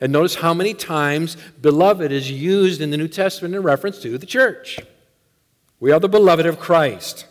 [0.00, 4.18] And notice how many times beloved is used in the New Testament in reference to
[4.18, 4.78] the church.
[5.80, 7.26] We are the beloved of Christ.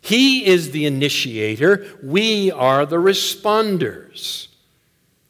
[0.00, 4.48] He is the initiator, we are the responders.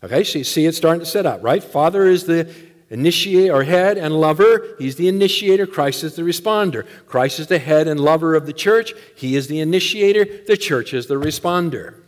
[0.02, 1.62] Okay, so you see it starting to set up, right?
[1.62, 2.52] Father is the
[2.92, 4.74] initiator or head and lover.
[4.78, 5.66] He's the initiator.
[5.66, 6.86] Christ is the responder.
[7.06, 8.92] Christ is the head and lover of the church.
[9.14, 10.26] He is the initiator.
[10.46, 12.00] The church is the responder.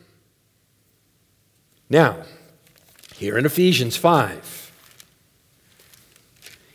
[1.88, 2.24] Now,
[3.16, 4.72] here in Ephesians 5,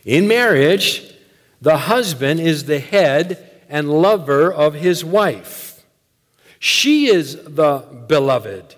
[0.04, 1.14] in marriage,
[1.60, 5.84] the husband is the head and lover of his wife.
[6.58, 8.76] She is the beloved.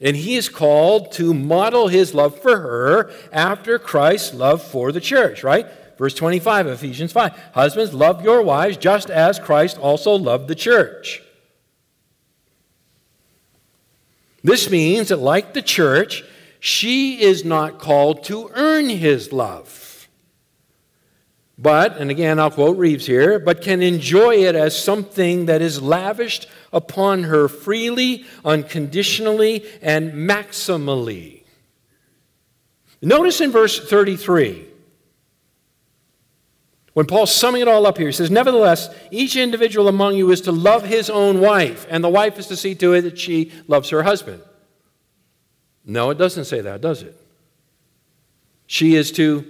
[0.00, 5.00] And he is called to model his love for her after Christ's love for the
[5.00, 5.66] church, right?
[5.96, 10.54] Verse 25 of Ephesians 5 Husbands, love your wives just as Christ also loved the
[10.54, 11.22] church.
[14.42, 16.24] This means that, like the church,
[16.64, 20.08] she is not called to earn his love.
[21.58, 25.82] But, and again, I'll quote Reeves here, but can enjoy it as something that is
[25.82, 31.42] lavished upon her freely, unconditionally, and maximally.
[33.02, 34.64] Notice in verse 33,
[36.92, 40.42] when Paul's summing it all up here, he says, Nevertheless, each individual among you is
[40.42, 43.50] to love his own wife, and the wife is to see to it that she
[43.66, 44.40] loves her husband.
[45.84, 47.16] No, it doesn't say that, does it?
[48.66, 49.44] She is to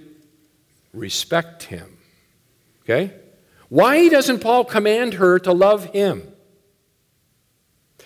[0.93, 1.97] respect him.
[2.83, 3.13] Okay?
[3.69, 6.27] Why doesn't Paul command her to love him?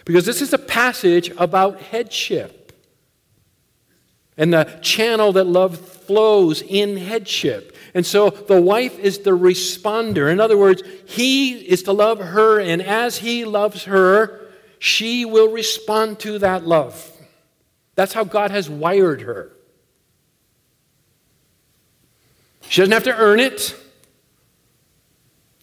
[0.06, 2.72] Because this is a passage about headship
[4.38, 7.76] and the channel that love flows in headship.
[7.94, 10.32] And so the wife is the responder.
[10.32, 14.48] In other words, he is to love her, and as he loves her,
[14.80, 17.12] she will respond to that love.
[17.98, 19.52] That's how God has wired her.
[22.70, 23.76] She doesn't have to earn it,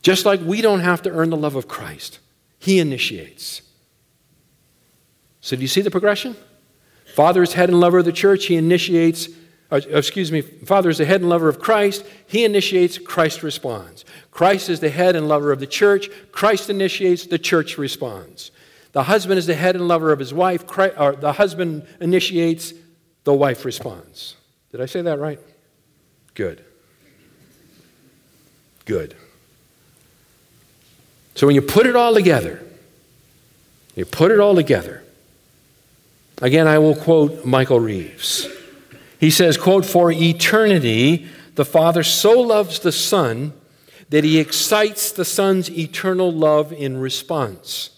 [0.03, 2.19] just like we don't have to earn the love of Christ.
[2.59, 3.63] He initiates.
[5.41, 6.35] So, do you see the progression?
[7.15, 8.47] Father is head and lover of the church.
[8.47, 9.29] He initiates,
[9.71, 12.05] uh, excuse me, Father is the head and lover of Christ.
[12.27, 14.05] He initiates, Christ responds.
[14.33, 16.09] Christ is the head and lover of the church.
[16.33, 18.51] Christ initiates, the church responds.
[18.95, 20.67] The husband is the head and lover of his wife.
[20.69, 22.73] Christ, or the husband initiates,
[23.25, 24.37] the wife responds.
[24.71, 25.41] Did I say that right?
[26.35, 26.65] Good.
[28.85, 29.17] Good.
[31.35, 32.65] So when you put it all together,
[33.97, 35.03] you put it all together.
[36.41, 38.49] Again, I will quote Michael Reeves.
[39.19, 41.27] He says, quote, For eternity,
[41.57, 43.55] the Father so loves the Son
[44.11, 47.91] that he excites the Son's eternal love in response.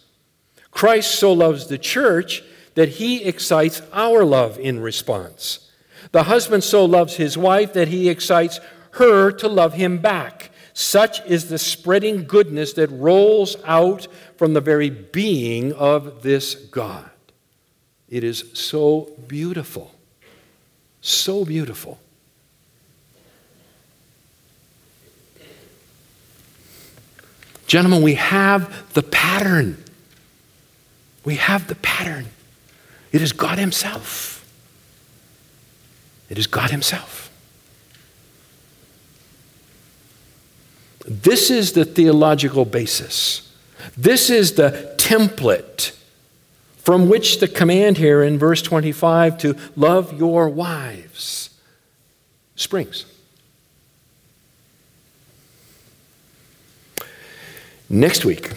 [0.76, 5.70] Christ so loves the church that he excites our love in response.
[6.12, 8.60] The husband so loves his wife that he excites
[8.90, 10.50] her to love him back.
[10.74, 14.06] Such is the spreading goodness that rolls out
[14.36, 17.08] from the very being of this God.
[18.10, 19.94] It is so beautiful.
[21.00, 21.98] So beautiful.
[27.66, 29.82] Gentlemen, we have the pattern.
[31.26, 32.26] We have the pattern.
[33.10, 34.48] It is God Himself.
[36.30, 37.32] It is God Himself.
[41.04, 43.52] This is the theological basis.
[43.96, 45.96] This is the template
[46.78, 51.50] from which the command here in verse 25 to love your wives
[52.54, 53.04] springs.
[57.88, 58.52] Next week,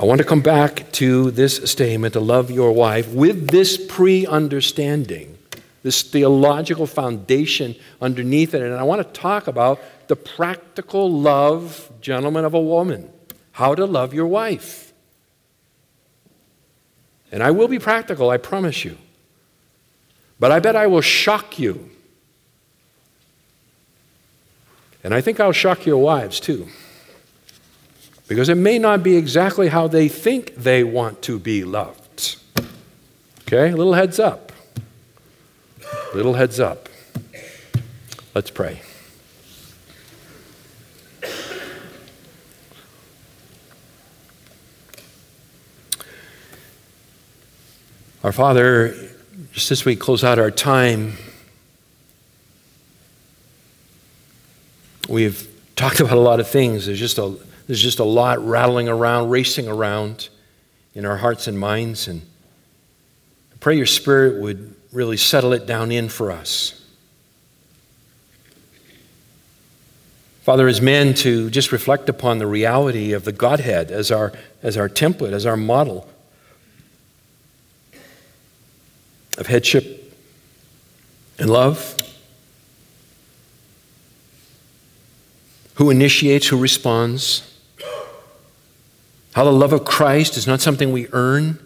[0.00, 4.26] I want to come back to this statement to love your wife with this pre
[4.26, 5.36] understanding,
[5.82, 8.62] this theological foundation underneath it.
[8.62, 9.78] And I want to talk about
[10.08, 13.10] the practical love, gentlemen, of a woman.
[13.52, 14.94] How to love your wife.
[17.30, 18.96] And I will be practical, I promise you.
[20.38, 21.90] But I bet I will shock you.
[25.04, 26.68] And I think I'll shock your wives too
[28.30, 32.36] because it may not be exactly how they think they want to be loved.
[33.40, 34.52] Okay, a little heads up.
[36.14, 36.88] Little heads up.
[38.32, 38.82] Let's pray.
[48.22, 48.94] Our Father,
[49.50, 51.14] just as we close out our time,
[55.08, 56.86] we've talked about a lot of things.
[56.86, 57.36] There's just a
[57.70, 60.28] there's just a lot rattling around, racing around
[60.92, 62.08] in our hearts and minds.
[62.08, 62.22] And
[63.52, 66.84] I pray your Spirit would really settle it down in for us.
[70.42, 74.32] Father, as men, to just reflect upon the reality of the Godhead as our,
[74.64, 76.08] as our template, as our model
[79.38, 80.12] of headship
[81.38, 81.96] and love.
[85.74, 87.46] Who initiates, who responds.
[89.34, 91.58] How the love of Christ is not something we earn.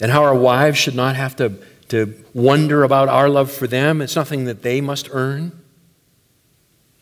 [0.00, 1.54] And how our wives should not have to,
[1.88, 4.00] to wonder about our love for them.
[4.00, 5.52] It's nothing that they must earn.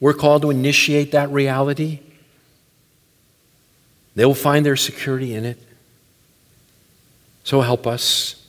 [0.00, 2.00] We're called to initiate that reality.
[4.14, 5.58] They will find their security in it.
[7.42, 8.46] So help us.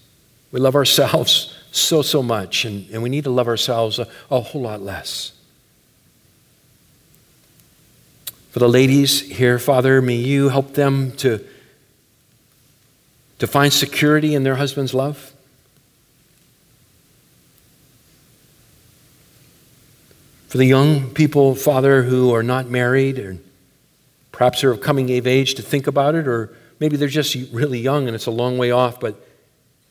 [0.51, 4.39] We love ourselves so, so much, and, and we need to love ourselves a, a
[4.39, 5.33] whole lot less.
[8.55, 11.45] For the ladies here, Father, may you help them to,
[13.39, 15.33] to find security in their husband's love.
[20.47, 23.37] For the young people, Father, who are not married or
[24.31, 28.07] perhaps are coming of age to think about it, or maybe they're just really young
[28.07, 29.21] and it's a long way off, but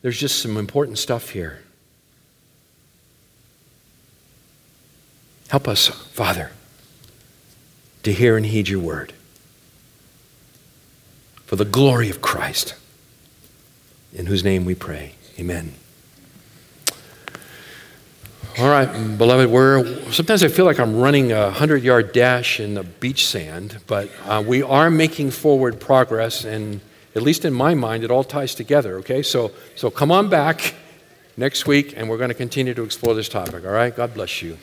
[0.01, 1.61] there's just some important stuff here.
[5.49, 6.49] Help us, Father,
[8.05, 9.13] to hear and heed your word.
[11.45, 12.75] For the glory of Christ,
[14.13, 15.15] in whose name we pray.
[15.37, 15.73] Amen.
[18.57, 19.83] All right, beloved, we're,
[20.13, 24.09] sometimes I feel like I'm running a 100 yard dash in the beach sand, but
[24.23, 26.79] uh, we are making forward progress, and
[27.15, 29.21] at least in my mind, it all ties together, okay?
[29.23, 30.73] So, so come on back
[31.35, 33.93] next week, and we're going to continue to explore this topic, all right?
[33.93, 34.57] God bless you.